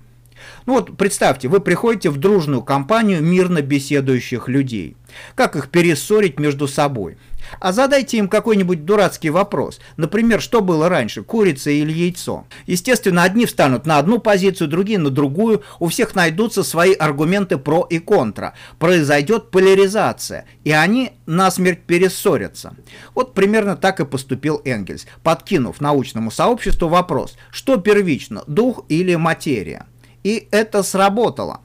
Ну 0.66 0.74
вот 0.74 0.98
представьте, 0.98 1.48
вы 1.48 1.60
приходите 1.60 2.10
в 2.10 2.18
дружную 2.18 2.62
компанию 2.62 3.22
мирно 3.22 3.62
беседующих 3.62 4.48
людей. 4.48 4.96
Как 5.36 5.56
их 5.56 5.70
перессорить 5.70 6.40
между 6.40 6.68
собой? 6.68 7.18
А 7.60 7.72
задайте 7.72 8.18
им 8.18 8.28
какой-нибудь 8.28 8.86
дурацкий 8.86 9.30
вопрос. 9.30 9.80
Например, 9.98 10.42
что 10.42 10.62
было 10.62 10.90
раньше, 10.90 11.24
курица 11.24 11.72
или 11.72 11.92
яйцо? 11.92 12.46
Естественно, 12.66 13.24
одни 13.24 13.46
встанут 13.46 13.86
на 13.86 13.98
одну 13.98 14.20
позицию, 14.20 14.68
другие 14.68 15.00
на 15.00 15.10
другую. 15.10 15.64
У 15.80 15.88
всех 15.88 16.16
найдутся 16.16 16.64
свои 16.64 16.94
аргументы 16.94 17.58
про 17.58 17.88
и 17.90 18.00
контра. 18.00 18.54
Произойдет 18.78 19.52
поляризация, 19.52 20.46
и 20.64 20.72
они 20.72 21.14
насмерть 21.26 21.84
перессорятся. 21.84 22.76
Вот 23.16 23.34
примерно 23.34 23.76
так 23.76 24.00
и 24.00 24.06
поступил 24.06 24.62
Энгельс, 24.66 25.08
подкинув 25.24 25.82
научному 25.82 26.32
сообществу 26.32 26.88
вопрос, 26.88 27.36
что 27.52 27.78
первично, 27.78 28.44
дух 28.48 28.86
или 28.90 29.16
материя? 29.16 29.86
И 30.24 30.48
это 30.52 30.84
сработало. 30.84 31.62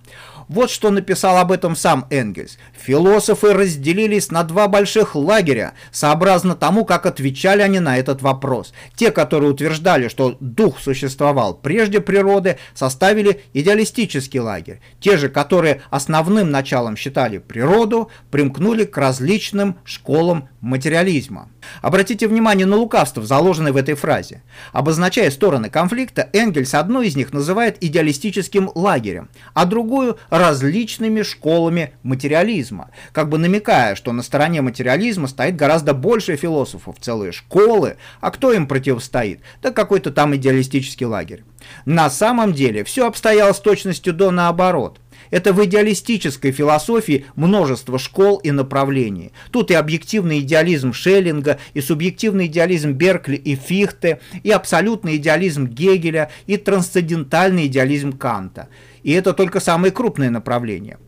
Вот 0.48 0.70
что 0.70 0.90
написал 0.90 1.38
об 1.38 1.52
этом 1.52 1.74
сам 1.74 2.06
Энгельс. 2.10 2.58
Философы 2.84 3.54
разделились 3.54 4.30
на 4.30 4.42
два 4.42 4.68
больших 4.68 5.16
лагеря, 5.16 5.72
сообразно 5.90 6.54
тому, 6.54 6.84
как 6.84 7.06
отвечали 7.06 7.62
они 7.62 7.80
на 7.80 7.96
этот 7.96 8.20
вопрос. 8.20 8.74
Те, 8.94 9.10
которые 9.10 9.52
утверждали, 9.52 10.08
что 10.08 10.36
дух 10.38 10.78
существовал 10.78 11.54
прежде 11.54 12.00
природы, 12.00 12.58
составили 12.74 13.40
идеалистический 13.54 14.40
лагерь. 14.40 14.80
Те 15.00 15.16
же, 15.16 15.30
которые 15.30 15.80
основным 15.88 16.50
началом 16.50 16.98
считали 16.98 17.38
природу, 17.38 18.10
примкнули 18.30 18.84
к 18.84 18.98
различным 18.98 19.78
школам 19.84 20.50
материализма. 20.60 21.48
Обратите 21.82 22.26
внимание 22.28 22.66
на 22.66 22.76
лукавство, 22.76 23.24
заложенное 23.24 23.72
в 23.72 23.76
этой 23.76 23.94
фразе. 23.94 24.42
Обозначая 24.72 25.30
стороны 25.30 25.70
конфликта, 25.70 26.28
Энгельс 26.32 26.74
одну 26.74 27.02
из 27.02 27.16
них 27.16 27.32
называет 27.32 27.82
идеалистическим 27.82 28.70
лагерем, 28.74 29.28
а 29.54 29.64
другую– 29.64 30.18
различными 30.30 31.22
школами 31.22 31.94
материализма, 32.02 32.73
как 33.12 33.28
бы 33.28 33.38
намекая, 33.38 33.94
что 33.94 34.12
на 34.12 34.22
стороне 34.22 34.62
материализма 34.62 35.28
стоит 35.28 35.56
гораздо 35.56 35.94
больше 35.94 36.36
философов, 36.36 36.96
целые 37.00 37.32
школы, 37.32 37.96
а 38.20 38.30
кто 38.30 38.52
им 38.52 38.66
противостоит? 38.66 39.40
Да 39.62 39.70
какой-то 39.70 40.10
там 40.10 40.34
идеалистический 40.36 41.06
лагерь. 41.06 41.44
На 41.84 42.10
самом 42.10 42.52
деле 42.52 42.84
все 42.84 43.06
обстояло 43.06 43.52
с 43.52 43.60
точностью 43.60 44.12
до 44.12 44.30
наоборот. 44.30 45.00
Это 45.30 45.52
в 45.52 45.64
идеалистической 45.64 46.52
философии 46.52 47.26
множество 47.34 47.98
школ 47.98 48.36
и 48.38 48.50
направлений. 48.50 49.32
Тут 49.50 49.70
и 49.70 49.74
объективный 49.74 50.40
идеализм 50.40 50.92
Шеллинга, 50.92 51.58
и 51.72 51.80
субъективный 51.80 52.46
идеализм 52.46 52.92
Беркли 52.92 53.36
и 53.36 53.56
Фихте, 53.56 54.20
и 54.42 54.50
абсолютный 54.50 55.16
идеализм 55.16 55.66
Гегеля, 55.66 56.30
и 56.46 56.56
трансцендентальный 56.56 57.66
идеализм 57.66 58.12
Канта. 58.12 58.68
И 59.02 59.12
это 59.12 59.32
только 59.32 59.60
самые 59.60 59.90
крупные 59.90 60.30
направления. 60.30 60.98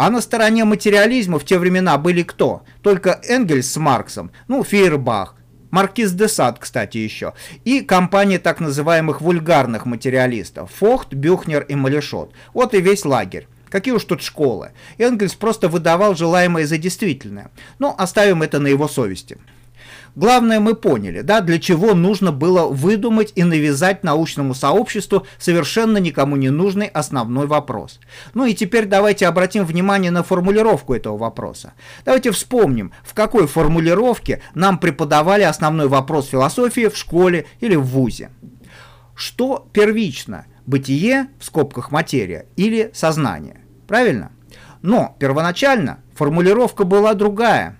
А 0.00 0.08
на 0.08 0.22
стороне 0.22 0.64
материализма 0.64 1.38
в 1.38 1.44
те 1.44 1.58
времена 1.58 1.98
были 1.98 2.22
кто? 2.22 2.62
Только 2.80 3.20
Энгельс 3.28 3.70
с 3.70 3.76
Марксом, 3.76 4.30
ну, 4.48 4.64
Фейербах, 4.64 5.34
Маркиз 5.70 6.12
де 6.12 6.26
Сад, 6.26 6.58
кстати, 6.58 6.96
еще. 6.96 7.34
И 7.66 7.82
компания 7.82 8.38
так 8.38 8.60
называемых 8.60 9.20
вульгарных 9.20 9.84
материалистов. 9.84 10.70
Фохт, 10.78 11.12
Бюхнер 11.12 11.66
и 11.68 11.74
Малешот. 11.74 12.32
Вот 12.54 12.72
и 12.72 12.80
весь 12.80 13.04
лагерь. 13.04 13.46
Какие 13.68 13.92
уж 13.92 14.04
тут 14.04 14.22
школы. 14.22 14.70
Энгельс 14.96 15.34
просто 15.34 15.68
выдавал 15.68 16.14
желаемое 16.14 16.64
за 16.64 16.78
действительное. 16.78 17.50
Но 17.78 17.94
оставим 17.98 18.42
это 18.42 18.58
на 18.58 18.68
его 18.68 18.88
совести. 18.88 19.36
Главное 20.16 20.58
мы 20.58 20.74
поняли, 20.74 21.20
да, 21.20 21.40
для 21.40 21.58
чего 21.58 21.94
нужно 21.94 22.32
было 22.32 22.66
выдумать 22.66 23.32
и 23.36 23.44
навязать 23.44 24.02
научному 24.02 24.54
сообществу 24.54 25.26
совершенно 25.38 25.98
никому 25.98 26.36
не 26.36 26.50
нужный 26.50 26.86
основной 26.86 27.46
вопрос. 27.46 28.00
Ну 28.34 28.44
и 28.44 28.54
теперь 28.54 28.86
давайте 28.86 29.26
обратим 29.26 29.64
внимание 29.64 30.10
на 30.10 30.22
формулировку 30.22 30.94
этого 30.94 31.16
вопроса. 31.16 31.74
Давайте 32.04 32.32
вспомним, 32.32 32.92
в 33.04 33.14
какой 33.14 33.46
формулировке 33.46 34.42
нам 34.54 34.78
преподавали 34.78 35.42
основной 35.42 35.88
вопрос 35.88 36.28
философии 36.28 36.88
в 36.88 36.96
школе 36.96 37.46
или 37.60 37.76
в 37.76 37.84
ВУЗе. 37.84 38.30
Что 39.14 39.68
первично? 39.72 40.46
Бытие, 40.66 41.28
в 41.38 41.44
скобках 41.44 41.90
материя, 41.90 42.46
или 42.56 42.90
сознание? 42.94 43.60
Правильно? 43.86 44.32
Но 44.82 45.16
первоначально 45.18 46.00
формулировка 46.14 46.84
была 46.84 47.14
другая 47.14 47.76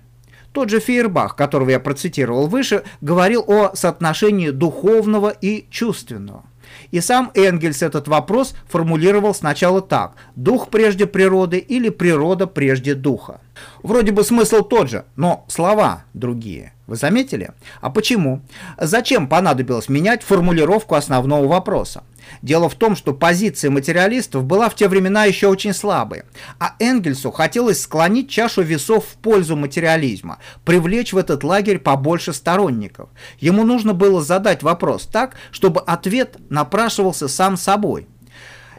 тот 0.53 0.69
же 0.69 0.79
Фейербах, 0.79 1.35
которого 1.35 1.69
я 1.69 1.79
процитировал 1.79 2.47
выше, 2.47 2.83
говорил 3.01 3.43
о 3.47 3.75
соотношении 3.75 4.49
духовного 4.49 5.29
и 5.29 5.65
чувственного. 5.69 6.43
И 6.91 6.99
сам 7.01 7.31
Энгельс 7.35 7.81
этот 7.81 8.07
вопрос 8.07 8.53
формулировал 8.67 9.33
сначала 9.33 9.81
так– 9.81 10.15
дух 10.35 10.69
прежде 10.69 11.05
природы 11.05 11.57
или 11.57 11.89
природа 11.89 12.47
прежде 12.47 12.95
духа. 12.95 13.41
Вроде 13.83 14.11
бы 14.11 14.23
смысл 14.23 14.61
тот 14.61 14.89
же, 14.89 15.05
но 15.15 15.45
слова 15.47 16.03
другие. 16.13 16.73
Вы 16.91 16.97
заметили? 16.97 17.51
А 17.79 17.89
почему? 17.89 18.41
Зачем 18.77 19.29
понадобилось 19.29 19.87
менять 19.87 20.23
формулировку 20.23 20.95
основного 20.95 21.47
вопроса? 21.47 22.03
Дело 22.41 22.67
в 22.67 22.75
том, 22.75 22.97
что 22.97 23.13
позиция 23.13 23.71
материалистов 23.71 24.43
была 24.43 24.67
в 24.67 24.75
те 24.75 24.89
времена 24.89 25.23
еще 25.23 25.47
очень 25.47 25.73
слабой, 25.73 26.23
а 26.59 26.75
Энгельсу 26.79 27.31
хотелось 27.31 27.81
склонить 27.81 28.29
чашу 28.29 28.61
весов 28.61 29.05
в 29.05 29.13
пользу 29.19 29.55
материализма, 29.55 30.39
привлечь 30.65 31.13
в 31.13 31.17
этот 31.17 31.45
лагерь 31.45 31.79
побольше 31.79 32.33
сторонников. 32.33 33.07
Ему 33.39 33.63
нужно 33.63 33.93
было 33.93 34.21
задать 34.21 34.61
вопрос 34.61 35.03
так, 35.03 35.37
чтобы 35.51 35.79
ответ 35.79 36.35
напрашивался 36.49 37.29
сам 37.29 37.55
собой. 37.55 38.09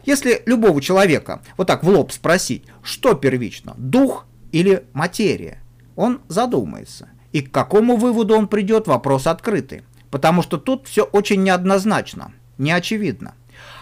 Если 0.05 0.43
любого 0.45 0.83
человека 0.83 1.41
вот 1.57 1.65
так 1.65 1.83
в 1.83 1.89
лоб 1.89 2.11
спросить, 2.11 2.65
что 2.83 3.15
первично, 3.15 3.73
дух 3.75 4.27
или 4.51 4.85
материя, 4.93 5.63
он 5.95 6.21
задумается. 6.27 7.09
И 7.33 7.41
к 7.41 7.51
какому 7.51 7.97
выводу 7.97 8.37
он 8.37 8.47
придет, 8.47 8.87
вопрос 8.87 9.27
открытый. 9.27 9.81
Потому 10.09 10.43
что 10.43 10.57
тут 10.57 10.87
все 10.87 11.03
очень 11.03 11.43
неоднозначно, 11.43 12.31
неочевидно. 12.57 13.33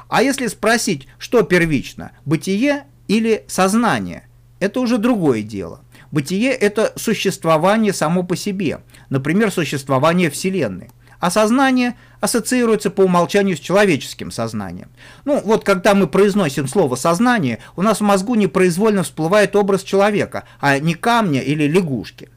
А 0.08 0.24
если 0.24 0.48
спросить, 0.48 1.08
что 1.20 1.43
первично, 1.43 2.12
бытие 2.25 2.86
или 3.08 3.43
сознание, 3.48 4.27
это 4.60 4.79
уже 4.79 4.98
другое 4.98 5.41
дело. 5.41 5.81
Бытие– 6.12 6.51
это 6.51 6.93
существование 6.96 7.93
само 7.93 8.24
по 8.24 8.36
себе, 8.36 8.81
например, 9.10 9.51
существование 9.51 10.29
Вселенной. 10.29 10.89
А 11.20 11.29
сознание 11.29 11.96
ассоциируется 12.20 12.89
по 12.89 13.01
умолчанию 13.01 13.55
с 13.55 13.60
человеческим 13.60 14.31
сознанием. 14.31 14.89
Ну, 15.24 15.39
вот 15.43 15.63
когда 15.63 15.93
мы 15.93 16.08
произносим 16.08 16.67
слово 16.67 16.96
«сознание», 16.96 17.60
у 17.75 17.84
нас 17.84 18.00
в 18.00 18.03
мозгу 18.03 18.36
непроизвольно 18.36 19.03
всплывает 19.03 19.55
образ 19.55 19.84
человека, 19.84 20.46
а 20.60 20.79
не 20.79 20.96
камня 20.96 21.41
или 21.41 21.67
лягушки. 21.67 22.29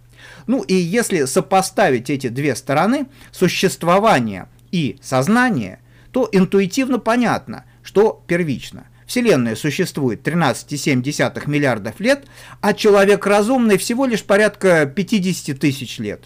Ну 0.46 0.62
и 0.62 0.74
если 0.74 1.24
сопоставить 1.24 2.10
эти 2.10 2.28
две 2.28 2.54
стороны, 2.54 3.06
существование 3.32 4.48
и 4.70 4.98
сознание, 5.00 5.80
то 6.12 6.28
интуитивно 6.30 6.98
понятно, 6.98 7.64
что 7.82 8.22
первично. 8.26 8.86
Вселенная 9.06 9.54
существует 9.54 10.26
13,7 10.26 11.48
миллиардов 11.48 12.00
лет, 12.00 12.26
а 12.60 12.72
человек 12.72 13.26
разумный 13.26 13.76
всего 13.76 14.06
лишь 14.06 14.24
порядка 14.24 14.86
50 14.86 15.58
тысяч 15.58 15.98
лет. 15.98 16.24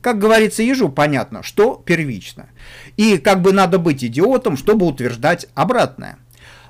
Как 0.00 0.18
говорится 0.18 0.62
ежу, 0.62 0.88
понятно, 0.88 1.42
что 1.42 1.82
первично. 1.84 2.48
И 2.96 3.18
как 3.18 3.42
бы 3.42 3.52
надо 3.52 3.78
быть 3.78 4.02
идиотом, 4.02 4.56
чтобы 4.56 4.86
утверждать 4.86 5.46
обратное. 5.54 6.18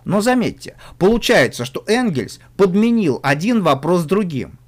Но 0.05 0.21
заметьте, 0.21 0.77
получается, 0.99 1.65
что 1.65 1.85
Энгельс 1.87 2.39
подменил 2.57 3.21
один 3.23 3.63
вопрос 3.63 4.05
другим. 4.05 4.59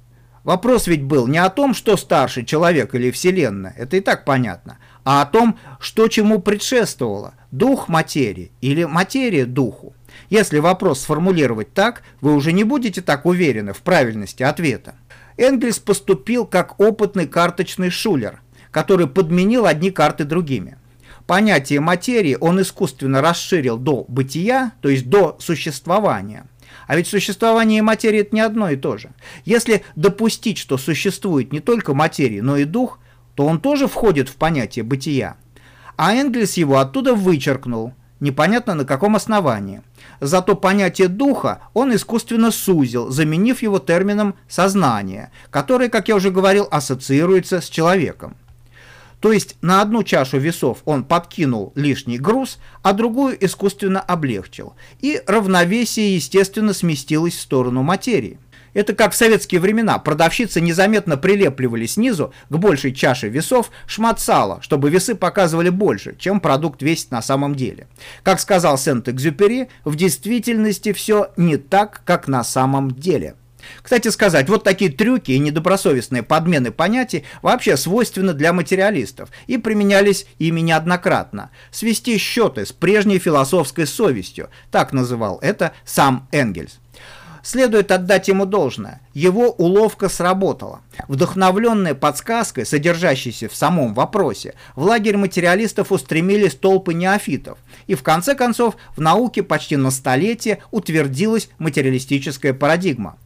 Вопрос 0.49 0.87
ведь 0.87 1.03
был 1.03 1.27
не 1.27 1.37
о 1.37 1.51
том, 1.51 1.75
что 1.75 1.95
старше 1.95 2.43
человек 2.43 2.95
или 2.95 3.11
Вселенная, 3.11 3.75
это 3.77 3.97
и 3.97 3.99
так 3.99 4.25
понятно, 4.25 4.79
а 5.03 5.21
о 5.21 5.27
том, 5.27 5.59
что 5.79 6.07
чему 6.07 6.39
предшествовало, 6.39 7.35
дух 7.51 7.87
материи 7.87 8.51
или 8.59 8.83
материя 8.83 9.45
духу. 9.45 9.93
Если 10.31 10.57
вопрос 10.57 11.01
сформулировать 11.01 11.75
так, 11.75 12.01
вы 12.19 12.33
уже 12.33 12.51
не 12.51 12.63
будете 12.63 13.03
так 13.03 13.27
уверены 13.27 13.73
в 13.73 13.83
правильности 13.83 14.41
ответа. 14.41 14.95
Энгельс 15.37 15.77
поступил 15.77 16.47
как 16.47 16.79
опытный 16.79 17.27
карточный 17.27 17.91
шулер, 17.91 18.41
который 18.71 19.05
подменил 19.05 19.67
одни 19.67 19.91
карты 19.91 20.23
другими. 20.23 20.79
Понятие 21.27 21.79
материи 21.79 22.35
он 22.41 22.59
искусственно 22.59 23.21
расширил 23.21 23.77
до 23.77 24.03
бытия, 24.07 24.71
то 24.81 24.89
есть 24.89 25.09
до 25.09 25.37
существования. 25.39 26.47
А 26.87 26.95
ведь 26.95 27.07
существование 27.07 27.79
и 27.79 27.83
материя– 27.83 28.19
это 28.21 28.35
не 28.35 28.41
одно 28.41 28.69
и 28.69 28.75
то 28.75 28.97
же. 28.97 29.11
Если 29.45 29.83
допустить, 29.95 30.57
что 30.57 30.77
существует 30.77 31.51
не 31.51 31.59
только 31.59 31.93
материя, 31.93 32.41
но 32.41 32.57
и 32.57 32.65
дух, 32.65 32.99
то 33.35 33.45
он 33.45 33.59
тоже 33.59 33.87
входит 33.87 34.29
в 34.29 34.35
понятие 34.35 34.83
бытия. 34.83 35.37
А 35.95 36.13
Энгельс 36.13 36.53
его 36.53 36.79
оттуда 36.79 37.13
вычеркнул, 37.13 37.93
непонятно 38.19 38.73
на 38.75 38.85
каком 38.85 39.15
основании. 39.15 39.81
Зато 40.19 40.55
понятие 40.55 41.07
духа 41.07 41.61
он 41.73 41.93
искусственно 41.93 42.51
сузил, 42.51 43.09
заменив 43.09 43.61
его 43.61 43.79
термином 43.79 44.35
«сознание», 44.47 45.31
который, 45.49 45.89
как 45.89 46.07
я 46.07 46.15
уже 46.15 46.31
говорил, 46.31 46.67
ассоциируется 46.71 47.61
с 47.61 47.69
человеком. 47.69 48.35
То 49.19 49.31
есть 49.31 49.57
на 49.61 49.81
одну 49.81 50.03
чашу 50.03 50.37
весов 50.37 50.79
он 50.85 51.03
подкинул 51.03 51.73
лишний 51.75 52.17
груз, 52.17 52.59
а 52.81 52.93
другую 52.93 53.43
искусственно 53.43 53.99
облегчил. 53.99 54.73
И 54.99 55.21
равновесие, 55.27 56.15
естественно, 56.15 56.73
сместилось 56.73 57.35
в 57.35 57.41
сторону 57.41 57.83
материи. 57.83 58.39
Это 58.73 58.93
как 58.93 59.13
в 59.13 59.15
советские 59.15 59.61
времена. 59.61 59.97
Продавщицы 59.97 60.61
незаметно 60.61 61.17
прилепливали 61.17 61.85
снизу 61.85 62.33
к 62.49 62.55
большей 62.55 62.93
чаше 62.93 63.27
весов 63.27 63.71
шмат 63.87 64.19
сала, 64.19 64.61
чтобы 64.61 64.89
весы 64.89 65.15
показывали 65.15 65.69
больше, 65.69 66.15
чем 66.17 66.39
продукт 66.39 66.81
весит 66.81 67.11
на 67.11 67.21
самом 67.21 67.55
деле. 67.55 67.87
Как 68.23 68.39
сказал 68.39 68.77
Сент-Экзюпери, 68.77 69.69
в 69.85 69.95
действительности 69.95 70.93
все 70.93 71.31
не 71.35 71.57
так, 71.57 72.01
как 72.05 72.27
на 72.27 72.43
самом 72.43 72.91
деле. 72.91 73.35
Кстати 73.81 74.07
сказать, 74.09 74.49
вот 74.49 74.63
такие 74.63 74.91
трюки 74.91 75.31
и 75.31 75.39
недобросовестные 75.39 76.23
подмены 76.23 76.71
понятий 76.71 77.25
вообще 77.41 77.77
свойственны 77.77 78.33
для 78.33 78.53
материалистов 78.53 79.29
и 79.47 79.57
применялись 79.57 80.25
ими 80.37 80.61
неоднократно. 80.61 81.51
Свести 81.71 82.17
счеты 82.17 82.65
с 82.65 82.71
прежней 82.71 83.19
философской 83.19 83.87
совестью, 83.87 84.49
так 84.71 84.93
называл 84.93 85.39
это 85.41 85.73
сам 85.85 86.27
Энгельс. 86.31 86.79
Следует 87.41 87.91
отдать 87.91 88.27
ему 88.27 88.45
должное. 88.45 89.01
Его 89.13 89.49
уловка 89.49 90.09
сработала. 90.09 90.81
Вдохновленная 91.07 91.95
подсказкой, 91.95 92.65
содержащейся 92.65 93.47
в 93.47 93.55
самом 93.55 93.93
вопросе, 93.93 94.55
в 94.75 94.83
лагерь 94.83 95.17
материалистов 95.17 95.91
устремились 95.91 96.55
толпы 96.55 96.93
неофитов. 96.93 97.57
И 97.87 97.95
в 97.95 98.03
конце 98.03 98.35
концов 98.35 98.75
в 98.95 99.01
науке 99.01 99.41
почти 99.41 99.77
на 99.77 99.89
столетие 99.91 100.61
утвердилась 100.71 101.49
материалистическая 101.59 102.53
парадигма. 102.53 103.17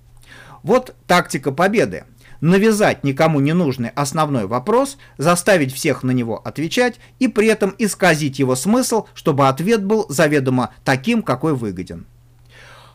Вот 0.64 0.96
тактика 1.08 1.52
победы. 1.52 2.06
Навязать 2.42 3.04
никому 3.04 3.40
не 3.40 3.54
нужный 3.54 3.90
основной 3.90 4.48
вопрос, 4.48 4.98
заставить 5.18 5.74
всех 5.74 6.04
на 6.04 6.12
него 6.12 6.42
отвечать 6.44 7.00
и 7.20 7.28
при 7.28 7.48
этом 7.48 7.74
исказить 7.78 8.40
его 8.40 8.56
смысл, 8.56 9.06
чтобы 9.14 9.48
ответ 9.48 9.86
был 9.86 10.06
заведомо 10.10 10.72
таким, 10.84 11.22
какой 11.22 11.54
выгоден. 11.54 12.06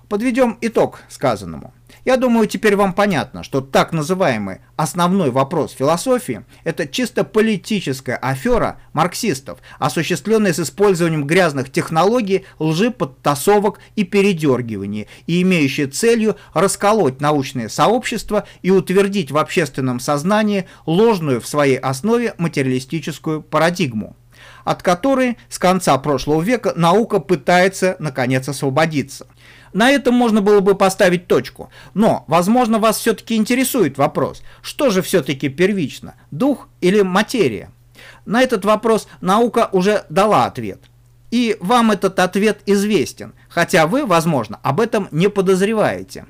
Подведем 0.09 0.59
итог 0.61 1.01
сказанному. 1.09 1.73
Я 2.09 2.17
думаю, 2.17 2.47
теперь 2.47 2.75
вам 2.75 2.95
понятно, 2.95 3.43
что 3.43 3.61
так 3.61 3.93
называемый 3.93 4.61
основной 4.77 5.31
вопрос 5.31 5.73
философии– 5.73 6.43
это 6.65 6.87
чисто 6.87 7.23
политическая 7.23 8.17
афера 8.17 8.81
марксистов, 8.95 9.59
осуществленная 9.79 10.55
с 10.55 10.59
использованием 10.59 11.27
грязных 11.27 11.71
технологий, 11.71 12.47
лжи, 12.59 12.91
подтасовок 12.91 13.81
и 13.95 14.05
передергиваний, 14.05 15.07
и 15.27 15.43
имеющая 15.43 15.87
целью 15.87 16.37
расколоть 16.55 17.21
научное 17.21 17.69
сообщество 17.69 18.47
и 18.63 18.71
утвердить 18.71 19.31
в 19.31 19.37
общественном 19.37 20.01
сознании 20.01 20.65
ложную 20.87 21.43
в 21.43 21.47
своей 21.47 21.77
основе 21.77 22.33
материалистическую 22.39 23.43
парадигму 23.43 24.17
от 24.69 24.83
которой 24.83 25.39
с 25.49 25.59
конца 25.59 25.97
прошлого 25.97 26.43
века 26.43 26.75
наука 26.77 27.21
пытается 27.21 27.97
наконец 27.99 28.51
освободиться. 28.51 29.27
На 29.73 29.91
этом 29.91 30.15
можно 30.15 30.43
было 30.43 30.61
бы 30.61 30.75
поставить 30.75 31.27
точку. 31.27 31.71
Но, 31.95 32.27
возможно, 32.27 32.79
вас 32.79 32.99
все-таки 32.99 33.37
интересует 33.37 33.97
вопрос, 33.97 34.43
что 34.61 34.91
же 34.91 35.01
все-таки 35.01 35.49
первично, 35.49 36.17
дух 36.31 36.69
или 36.83 37.01
материя? 37.01 37.71
На 38.27 38.43
этот 38.43 38.67
вопрос 38.67 39.09
наука 39.23 39.71
уже 39.73 40.05
дала 40.11 40.45
ответ. 40.45 40.81
И 41.31 41.57
вам 41.61 41.91
этот 41.91 42.19
ответ 42.19 42.61
известен, 42.67 43.33
хотя 43.49 43.87
вы, 43.87 44.05
возможно, 44.05 44.61
об 44.63 44.81
этом 44.81 45.09
не 45.13 45.31
подозреваете. 45.31 46.27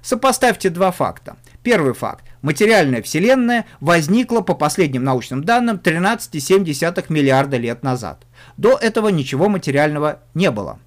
Сопоставьте 0.00 0.70
два 0.70 0.92
факта. 0.92 1.36
Первый 1.62 1.92
факт. 1.92 2.24
Материальная 2.46 3.02
Вселенная 3.02 3.66
возникла, 3.80 4.40
по 4.40 4.54
последним 4.54 5.02
научным 5.02 5.42
данным, 5.42 5.80
13,7 5.82 7.04
миллиарда 7.08 7.56
лет 7.56 7.82
назад. 7.82 8.24
До 8.56 8.76
этого 8.76 9.08
ничего 9.08 9.48
материального 9.48 10.20
не 10.32 10.52
было. 10.52 10.78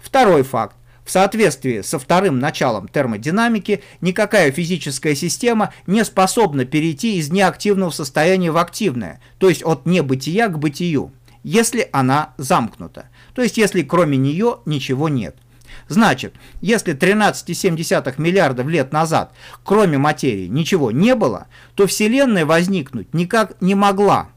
Второй 0.00 0.42
факт. 0.42 0.74
В 1.04 1.10
соответствии 1.10 1.82
со 1.82 1.98
вторым 1.98 2.38
началом 2.38 2.88
термодинамики, 2.88 3.82
никакая 4.00 4.50
физическая 4.52 5.14
система 5.14 5.74
не 5.86 6.02
способна 6.02 6.64
перейти 6.64 7.18
из 7.18 7.30
неактивного 7.30 7.90
состояния 7.90 8.50
в 8.50 8.56
активное, 8.56 9.20
то 9.36 9.50
есть 9.50 9.62
от 9.62 9.84
небытия 9.84 10.48
к 10.48 10.58
бытию, 10.58 11.12
если 11.42 11.90
она 11.92 12.32
замкнута, 12.38 13.10
то 13.34 13.42
есть 13.42 13.58
если 13.58 13.82
кроме 13.82 14.16
нее 14.16 14.60
ничего 14.64 15.10
нет. 15.10 15.36
Значит, 15.88 16.34
если 16.60 16.94
13,7 16.94 18.14
миллиардов 18.18 18.66
лет 18.68 18.92
назад, 18.92 19.32
кроме 19.64 19.98
материи, 19.98 20.46
ничего 20.46 20.90
не 20.90 21.14
было, 21.14 21.46
то 21.74 21.86
Вселенная 21.86 22.46
возникнуть 22.46 23.12
никак 23.14 23.60
не 23.60 23.74
могла. 23.74 24.28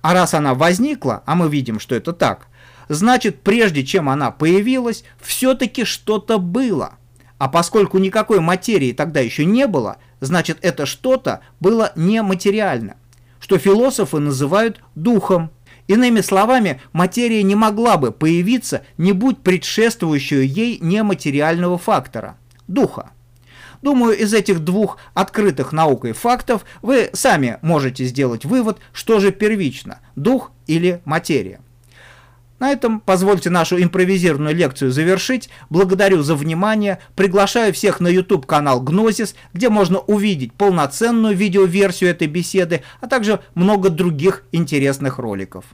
А 0.00 0.14
раз 0.14 0.34
она 0.34 0.54
возникла, 0.54 1.22
а 1.26 1.34
мы 1.34 1.48
видим, 1.48 1.78
что 1.80 1.94
это 1.94 2.12
так, 2.12 2.48
значит, 2.88 3.42
прежде 3.42 3.84
чем 3.84 4.08
она 4.08 4.30
появилась, 4.30 5.04
все-таки 5.20 5.84
что-то 5.84 6.38
было. 6.38 6.94
А 7.38 7.48
поскольку 7.48 7.98
никакой 7.98 8.40
материи 8.40 8.92
тогда 8.92 9.20
еще 9.20 9.44
не 9.44 9.66
было, 9.66 9.96
значит, 10.20 10.58
это 10.62 10.86
что-то 10.86 11.40
было 11.58 11.92
нематериально, 11.96 12.96
что 13.40 13.58
философы 13.58 14.18
называют 14.18 14.80
духом. 14.94 15.50
Иными 15.88 16.20
словами, 16.20 16.80
материя 16.92 17.42
не 17.42 17.54
могла 17.54 17.96
бы 17.96 18.12
появиться, 18.12 18.82
не 18.98 19.12
будь 19.12 19.38
предшествующего 19.38 20.40
ей 20.40 20.78
нематериального 20.80 21.78
фактора– 21.78 22.36
духа. 22.68 23.10
Думаю, 23.82 24.16
из 24.16 24.32
этих 24.32 24.60
двух 24.60 24.98
открытых 25.12 25.72
наукой 25.72 26.12
фактов 26.12 26.64
вы 26.82 27.10
сами 27.12 27.58
можете 27.62 28.04
сделать 28.04 28.44
вывод, 28.44 28.78
что 28.92 29.18
же 29.18 29.32
первично– 29.32 29.98
дух 30.16 30.52
или 30.68 31.00
материя. 31.04 31.60
На 32.62 32.70
этом 32.70 33.00
позвольте 33.00 33.50
нашу 33.50 33.82
импровизированную 33.82 34.54
лекцию 34.54 34.92
завершить. 34.92 35.50
Благодарю 35.68 36.22
за 36.22 36.36
внимание. 36.36 37.00
Приглашаю 37.16 37.74
всех 37.74 37.98
на 37.98 38.06
YouTube 38.06 38.46
канал 38.46 38.80
Гнозис, 38.80 39.34
где 39.52 39.68
можно 39.68 39.98
увидеть 39.98 40.52
полноценную 40.52 41.34
видеоверсию 41.34 42.10
этой 42.10 42.28
беседы, 42.28 42.84
а 43.00 43.08
также 43.08 43.40
много 43.56 43.90
других 43.90 44.44
интересных 44.52 45.18
роликов. 45.18 45.64